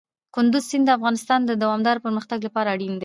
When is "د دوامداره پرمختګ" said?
1.45-2.39